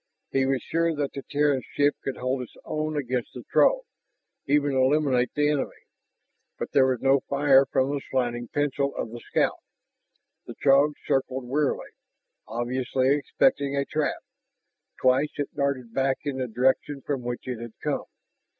He 0.31 0.47
was 0.47 0.63
sure 0.63 0.95
that 0.95 1.13
the 1.13 1.21
Terran 1.29 1.61
ship 1.75 1.95
could 2.03 2.17
hold 2.17 2.41
its 2.41 2.55
own 2.65 2.97
against 2.97 3.35
the 3.35 3.43
Throg, 3.53 3.81
even 4.47 4.71
eliminate 4.71 5.31
the 5.35 5.47
enemy. 5.47 5.85
But 6.57 6.71
there 6.71 6.87
was 6.87 7.01
no 7.03 7.19
fire 7.29 7.67
from 7.67 7.91
the 7.91 8.01
slanting 8.09 8.47
pencil 8.47 8.95
of 8.95 9.11
the 9.11 9.19
scout. 9.19 9.59
The 10.47 10.55
Throg 10.55 10.95
circled 11.05 11.45
warily, 11.45 11.91
obviously 12.47 13.13
expecting 13.15 13.75
a 13.75 13.85
trap. 13.85 14.23
Twice 14.99 15.33
it 15.37 15.53
darted 15.53 15.93
back 15.93 16.17
in 16.23 16.37
the 16.39 16.47
direction 16.47 17.03
from 17.03 17.21
which 17.21 17.47
it 17.47 17.59
had 17.59 17.73
come. 17.83 18.05